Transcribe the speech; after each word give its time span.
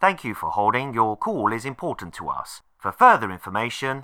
Thank 0.00 0.24
you 0.24 0.34
for 0.34 0.50
holding. 0.50 0.94
Your 0.94 1.16
call 1.16 1.52
is 1.52 1.64
important 1.64 2.14
to 2.14 2.28
us. 2.28 2.62
For 2.78 2.90
further 2.90 3.30
information, 3.30 4.02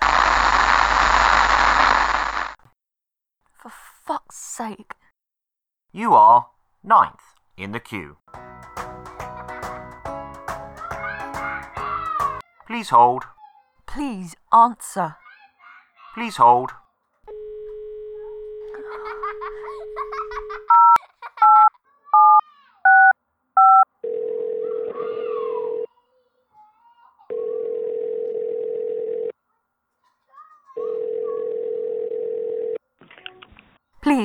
For 3.59 3.71
fuck's 4.05 4.37
sake. 4.37 4.93
you 5.91 6.13
are 6.13 6.47
ninth 6.83 7.33
in 7.57 7.71
the 7.71 7.79
queue. 7.79 8.17
Please 12.67 12.89
hold. 12.89 13.23
Please 13.87 14.35
answer. 14.53 15.15
Please 16.13 16.37
hold. 16.37 16.73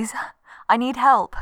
Please, 0.02 0.14
I 0.68 0.76
need 0.76 0.96
help. 0.96 1.36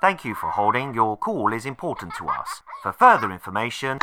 Thank 0.00 0.24
you 0.24 0.34
for 0.34 0.50
holding. 0.50 0.94
Your 0.94 1.16
call 1.16 1.52
is 1.52 1.64
important 1.64 2.12
to 2.16 2.26
us. 2.26 2.60
For 2.82 2.92
further 2.92 3.30
information, 3.30 3.98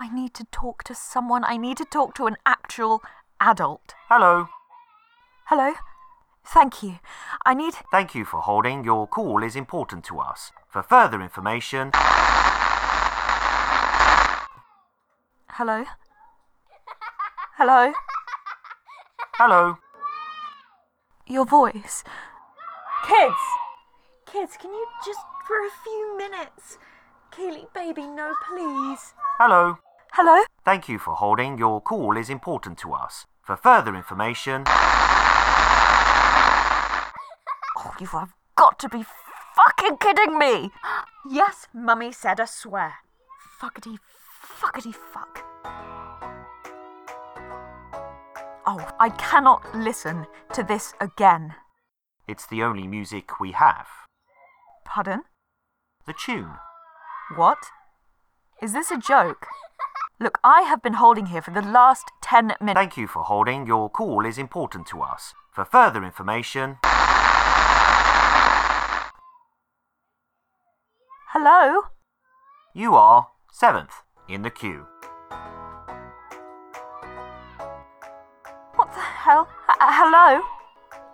I 0.00 0.10
need 0.12 0.34
to 0.34 0.44
talk 0.50 0.82
to 0.84 0.94
someone. 0.96 1.44
I 1.44 1.56
need 1.58 1.76
to 1.76 1.84
talk 1.84 2.16
to 2.16 2.26
an 2.26 2.34
actual 2.44 3.02
adult. 3.40 3.94
hello. 4.08 4.48
Hello? 5.44 5.74
Thank 6.44 6.82
you. 6.82 6.98
I 7.46 7.54
need. 7.54 7.74
Thank 7.92 8.16
you 8.16 8.24
for 8.24 8.40
holding. 8.40 8.82
Your 8.82 9.06
call 9.06 9.44
is 9.44 9.54
important 9.54 10.02
to 10.06 10.18
us. 10.18 10.50
For 10.68 10.82
further 10.82 11.22
information, 11.22 11.92
Hello? 15.50 15.84
Hello? 17.58 17.92
hello. 19.38 19.78
Your 21.26 21.46
voice. 21.46 22.04
Kids! 23.08 23.34
Kids, 24.26 24.56
can 24.60 24.70
you 24.72 24.86
just 25.04 25.20
for 25.46 25.56
a 25.56 25.70
few 25.82 26.16
minutes? 26.18 26.78
Kaylee, 27.32 27.72
baby, 27.74 28.06
no, 28.06 28.34
please. 28.48 29.14
Hello. 29.38 29.78
Hello? 30.12 30.44
Thank 30.64 30.88
you 30.88 30.98
for 30.98 31.14
holding. 31.14 31.56
Your 31.58 31.80
call 31.80 32.16
is 32.16 32.28
important 32.28 32.78
to 32.78 32.92
us. 32.92 33.26
For 33.42 33.56
further 33.56 33.94
information, 33.94 34.64
Oh, 37.76 37.94
you 38.00 38.06
have 38.08 38.32
got 38.56 38.78
to 38.80 38.88
be 38.88 39.04
fucking 39.54 39.96
kidding 39.98 40.38
me! 40.38 40.70
Yes, 41.28 41.68
Mummy 41.72 42.12
said 42.12 42.38
a 42.40 42.46
swear. 42.46 42.94
Fuckity, 43.60 43.98
fuckity 44.60 44.94
fuck. 44.94 45.44
Oh, 48.66 48.86
I 48.98 49.10
cannot 49.10 49.74
listen 49.74 50.26
to 50.52 50.62
this 50.62 50.94
again. 51.00 51.54
it's 52.26 52.46
the 52.46 52.62
only 52.62 52.86
music 52.86 53.38
we 53.38 53.52
have. 53.52 53.86
Pardon? 54.86 55.22
The 56.06 56.14
tune. 56.14 56.52
What? 57.36 57.58
Is 58.62 58.72
this 58.72 58.90
a 58.90 58.96
joke? 58.98 59.46
Look, 60.18 60.38
I 60.42 60.62
have 60.62 60.80
been 60.82 60.94
holding 60.94 61.26
here 61.26 61.42
for 61.42 61.50
the 61.50 61.60
last 61.62 62.10
ten 62.22 62.54
minutes. 62.60 62.74
Thank 62.78 62.96
you 62.96 63.06
for 63.06 63.24
holding. 63.24 63.66
Your 63.66 63.90
call 63.90 64.24
is 64.24 64.38
important 64.38 64.86
to 64.88 65.02
us. 65.02 65.34
For 65.52 65.64
further 65.64 66.02
information, 66.04 66.78
Hello? 71.32 71.82
you 72.72 72.94
are 72.94 73.28
seventh 73.52 74.02
in 74.28 74.42
the 74.42 74.50
queue. 74.50 74.86
Hell? 79.24 79.48
H- 79.70 79.76
hello? 79.80 80.42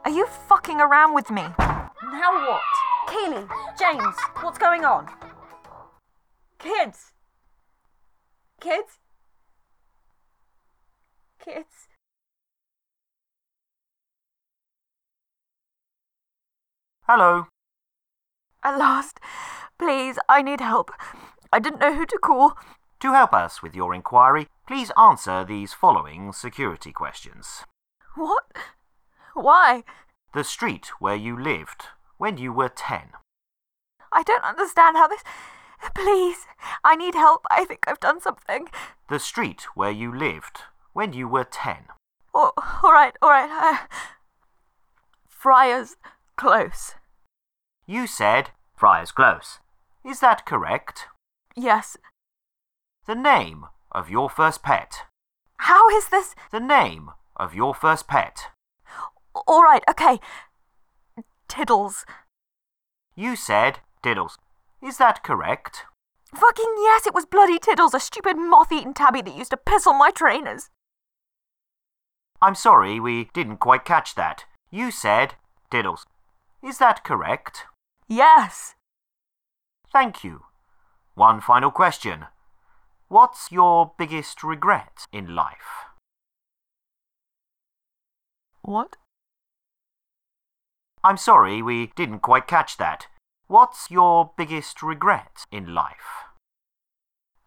Are 0.04 0.10
you 0.10 0.26
fucking 0.26 0.80
around 0.80 1.14
with 1.14 1.30
me? 1.30 1.42
Now 1.60 2.32
what? 2.48 2.60
Keely, 3.08 3.44
James, 3.78 4.16
what's 4.40 4.58
going 4.58 4.84
on? 4.84 5.06
Kids? 6.58 7.12
Kids? 8.60 8.98
Kids? 11.44 11.88
Hello. 17.06 17.46
At 18.64 18.76
last. 18.76 19.20
Please, 19.78 20.18
I 20.28 20.42
need 20.42 20.60
help. 20.60 20.90
I 21.52 21.60
didn't 21.60 21.80
know 21.80 21.94
who 21.94 22.06
to 22.06 22.18
call. 22.18 22.54
To 23.00 23.12
help 23.12 23.32
us 23.32 23.62
with 23.62 23.74
your 23.74 23.94
inquiry, 23.94 24.48
please 24.66 24.90
answer 24.98 25.44
these 25.44 25.72
following 25.72 26.32
security 26.32 26.92
questions. 26.92 27.64
What? 28.14 28.44
Why? 29.34 29.84
The 30.34 30.44
street 30.44 30.90
where 30.98 31.16
you 31.16 31.38
lived 31.38 31.86
when 32.18 32.38
you 32.38 32.52
were 32.52 32.68
10. 32.68 33.10
I 34.12 34.22
don't 34.22 34.44
understand 34.44 34.96
how 34.96 35.08
this. 35.08 35.22
Please, 35.94 36.46
I 36.84 36.96
need 36.96 37.14
help. 37.14 37.46
I 37.50 37.64
think 37.64 37.84
I've 37.86 38.00
done 38.00 38.20
something. 38.20 38.68
The 39.08 39.18
street 39.18 39.66
where 39.74 39.90
you 39.90 40.14
lived 40.14 40.62
when 40.92 41.12
you 41.12 41.26
were 41.28 41.44
10. 41.44 41.76
Oh, 42.34 42.52
all 42.82 42.92
right, 42.92 43.14
all 43.22 43.30
right. 43.30 43.50
Uh, 43.50 43.86
Friars 45.26 45.96
Close. 46.36 46.94
You 47.86 48.06
said 48.06 48.50
Friars 48.76 49.12
Close. 49.12 49.58
Is 50.04 50.20
that 50.20 50.46
correct? 50.46 51.06
Yes. 51.56 51.96
The 53.06 53.14
name 53.14 53.66
of 53.92 54.10
your 54.10 54.28
first 54.28 54.62
pet. 54.62 55.04
How 55.58 55.88
is 55.90 56.08
this? 56.08 56.34
The 56.52 56.60
name 56.60 57.10
of 57.40 57.54
your 57.54 57.74
first 57.74 58.06
pet. 58.06 58.48
All 59.46 59.62
right, 59.62 59.82
okay. 59.88 60.20
Tiddles. 61.48 62.04
You 63.16 63.34
said 63.34 63.80
Diddles. 64.04 64.36
Is 64.82 64.98
that 64.98 65.24
correct? 65.24 65.84
Fucking 66.34 66.74
yes, 66.78 67.06
it 67.06 67.14
was 67.14 67.26
bloody 67.26 67.58
Tiddles, 67.58 67.94
a 67.94 68.00
stupid 68.00 68.36
moth 68.36 68.70
eaten 68.70 68.94
tabby 68.94 69.22
that 69.22 69.36
used 69.36 69.50
to 69.50 69.56
piss 69.56 69.86
on 69.86 69.98
my 69.98 70.10
trainers. 70.10 70.68
I'm 72.42 72.54
sorry, 72.54 73.00
we 73.00 73.30
didn't 73.34 73.58
quite 73.58 73.84
catch 73.84 74.14
that. 74.14 74.44
You 74.70 74.90
said 74.90 75.34
Diddles. 75.70 76.04
Is 76.62 76.78
that 76.78 77.04
correct? 77.04 77.64
Yes. 78.08 78.74
Thank 79.92 80.22
you. 80.22 80.42
One 81.14 81.40
final 81.40 81.70
question. 81.70 82.26
What's 83.08 83.50
your 83.50 83.92
biggest 83.98 84.44
regret 84.44 85.06
in 85.12 85.34
life? 85.34 85.79
What? 88.62 88.96
I'm 91.02 91.16
sorry, 91.16 91.62
we 91.62 91.92
didn't 91.96 92.20
quite 92.20 92.46
catch 92.46 92.76
that. 92.76 93.06
What's 93.46 93.90
your 93.90 94.32
biggest 94.36 94.82
regret 94.82 95.46
in 95.50 95.74
life? 95.74 96.26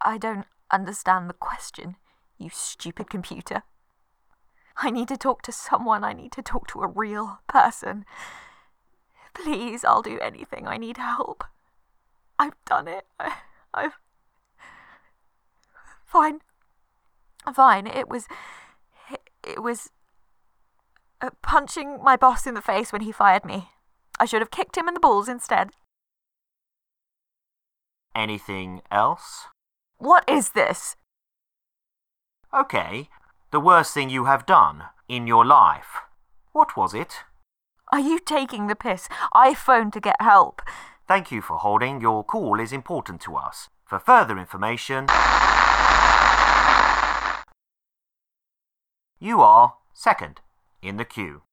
I 0.02 0.18
don't 0.18 0.48
understand 0.72 1.30
the 1.30 1.34
question, 1.34 1.96
you 2.38 2.50
stupid 2.52 3.10
computer. 3.10 3.64
I 4.78 4.90
need 4.90 5.08
to 5.10 5.18
talk 5.18 5.42
to 5.44 5.52
someone. 5.52 6.04
I 6.04 6.14
need 6.14 6.32
to 6.34 6.42
talk 6.42 6.68
to 6.68 6.82
a 6.82 6.88
real 6.88 7.40
person. 7.48 8.06
Please, 9.34 9.84
I'll 9.86 10.02
do 10.02 10.20
anything. 10.20 10.68
I 10.68 10.78
need 10.78 10.98
help. 10.98 11.44
I've 12.40 12.56
done 12.66 12.88
it. 12.88 13.06
I, 13.20 13.34
I've. 13.74 13.94
Fine. 16.06 16.40
Fine. 17.54 17.88
It 17.88 18.10
was. 18.10 18.28
It, 19.12 19.22
it 19.44 19.64
was. 19.64 19.90
Uh, 21.24 21.30
punching 21.42 22.04
my 22.04 22.18
boss 22.18 22.46
in 22.46 22.54
the 22.54 22.62
face 22.62 22.92
when 22.92 23.02
he 23.02 23.10
fired 23.10 23.46
me. 23.46 23.70
I 24.20 24.26
should 24.26 24.42
have 24.42 24.52
kicked 24.52 24.76
him 24.76 24.90
in 24.90 24.94
the 24.94 25.00
balls 25.00 25.30
instead. 25.30 25.70
Anything 28.14 28.82
else? 28.92 29.46
What 30.00 30.26
is 30.28 30.50
this? 30.50 30.98
Okay, 32.54 33.08
the 33.52 33.62
worst 33.62 33.94
thing 33.94 34.10
you 34.10 34.26
have 34.26 34.46
done 34.46 34.84
in 35.08 35.26
your 35.26 35.46
life. 35.46 36.02
What 36.52 36.76
was 36.76 36.94
it? 36.94 37.20
Are 37.94 38.02
you 38.02 38.20
taking 38.20 38.68
the 38.68 38.76
piss? 38.76 39.08
I 39.34 39.54
phoned 39.54 39.94
to 39.94 40.02
get 40.02 40.18
help. 40.20 40.62
Thank 41.08 41.32
you 41.32 41.42
for 41.42 41.58
holding. 41.58 42.02
Your 42.02 42.26
call 42.26 42.60
is 42.60 42.74
important 42.74 43.22
to 43.22 43.38
us. 43.38 43.70
For 43.86 43.98
further 43.98 44.38
information, 44.38 45.08
you 49.22 49.40
are 49.40 49.76
second 49.94 50.42
in 50.84 50.98
the 50.98 51.06
queue. 51.06 51.44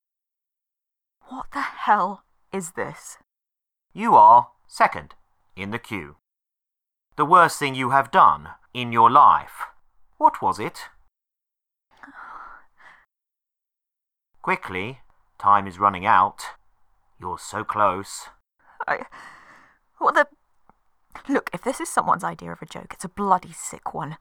What 1.29 1.47
the 1.53 1.61
hell 1.61 2.25
is 2.53 2.73
this? 2.73 3.19
You 3.93 4.15
are 4.15 4.49
second 4.67 5.15
in 5.57 5.71
the 5.71 5.79
queue. 5.79 6.17
The 7.17 7.25
worst 7.25 7.59
thing 7.59 7.75
you 7.75 7.91
have 7.91 8.11
done 8.11 8.49
in 8.75 8.93
your 8.93 9.11
life. 9.11 9.67
What 10.19 10.43
was 10.43 10.59
it? 10.59 10.89
Quickly, 14.43 15.01
time 15.39 15.67
is 15.67 15.79
running 15.79 16.07
out. 16.07 16.43
You're 17.21 17.39
so 17.39 17.65
close. 17.65 18.29
I. 18.87 19.07
What 19.99 20.15
the. 20.15 20.27
Look, 21.29 21.51
if 21.53 21.63
this 21.63 21.81
is 21.81 21.89
someone's 21.89 22.25
idea 22.25 22.53
of 22.53 22.63
a 22.63 22.67
joke, 22.67 22.95
it's 22.95 23.05
a 23.05 23.09
bloody 23.09 23.53
sick 23.53 23.93
one. 23.93 24.17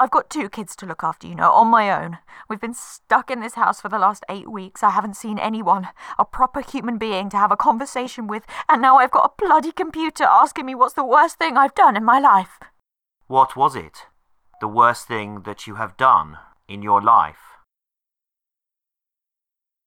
I've 0.00 0.12
got 0.12 0.30
two 0.30 0.48
kids 0.48 0.76
to 0.76 0.86
look 0.86 1.02
after, 1.02 1.26
you 1.26 1.34
know, 1.34 1.50
on 1.50 1.66
my 1.66 1.90
own. 1.90 2.18
We've 2.48 2.60
been 2.60 2.74
stuck 2.74 3.32
in 3.32 3.40
this 3.40 3.54
house 3.54 3.80
for 3.80 3.88
the 3.88 3.98
last 3.98 4.24
eight 4.28 4.48
weeks. 4.48 4.84
I 4.84 4.90
haven't 4.90 5.16
seen 5.16 5.40
anyone, 5.40 5.88
a 6.18 6.24
proper 6.24 6.60
human 6.60 6.98
being 6.98 7.28
to 7.30 7.36
have 7.36 7.50
a 7.50 7.56
conversation 7.56 8.28
with, 8.28 8.44
and 8.68 8.80
now 8.80 8.98
I've 8.98 9.10
got 9.10 9.32
a 9.32 9.44
bloody 9.44 9.72
computer 9.72 10.22
asking 10.22 10.66
me 10.66 10.76
what's 10.76 10.94
the 10.94 11.04
worst 11.04 11.38
thing 11.38 11.56
I've 11.56 11.74
done 11.74 11.96
in 11.96 12.04
my 12.04 12.20
life. 12.20 12.60
What 13.26 13.56
was 13.56 13.74
it? 13.74 14.06
The 14.60 14.68
worst 14.68 15.08
thing 15.08 15.42
that 15.44 15.66
you 15.66 15.74
have 15.74 15.96
done 15.96 16.38
in 16.68 16.80
your 16.80 17.02
life? 17.02 17.58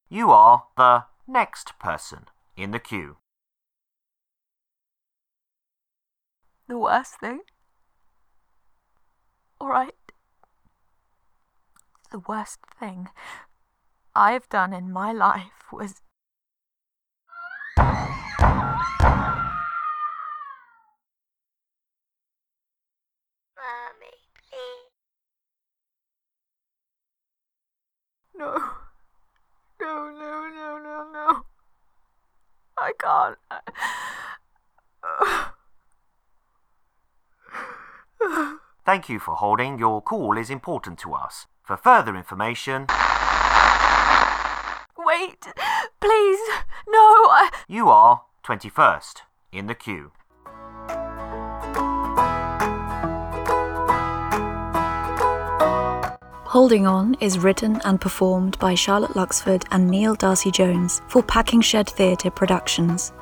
You 0.10 0.32
are 0.32 0.66
the 0.76 1.06
next 1.26 1.80
person 1.80 2.26
in 2.58 2.72
the 2.72 2.80
queue. 2.80 3.16
The 6.68 6.78
worst 6.78 7.20
thing? 7.22 7.42
Alright. 9.62 9.94
The 12.12 12.20
worst 12.20 12.60
thing 12.78 13.08
I've 14.14 14.50
done 14.50 14.74
in 14.74 14.92
my 14.92 15.14
life 15.14 15.72
was. 15.72 16.02
Mommy, 17.78 18.02
please. 24.50 24.92
No. 28.36 28.58
No, 29.80 30.12
no, 30.12 30.50
no, 30.50 30.78
no, 30.84 31.08
no. 31.14 31.46
I 32.78 32.92
can't. 33.00 33.38
Thank 38.86 39.10
you 39.10 39.20
for 39.20 39.36
holding. 39.36 39.78
Your 39.80 40.02
call 40.02 40.38
is 40.38 40.50
important 40.50 41.00
to 41.00 41.14
us. 41.14 41.48
For 41.64 41.78
further 41.78 42.16
information, 42.16 42.88
Wait, 44.98 45.48
please. 46.00 46.40
No, 46.88 47.00
I. 47.30 47.50
you 47.68 47.90
are 47.90 48.24
21st 48.44 49.22
in 49.52 49.68
the 49.68 49.76
queue. 49.76 50.12
Holding 56.46 56.86
On 56.86 57.16
is 57.22 57.40
written 57.40 57.80
and 57.86 58.02
performed 58.02 58.60
by 58.60 58.76
Charlotte 58.76 59.12
Luxford 59.12 59.64
and 59.72 59.90
Neil 59.90 60.16
Darcy 60.16 60.52
Jones 60.52 61.02
for 61.08 61.24
Packing 61.24 61.62
Shed 61.62 61.90
Theatre 61.90 62.30
Productions. 62.30 63.14